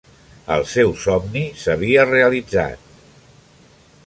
[0.55, 2.91] El seu somni s'havia realitzat.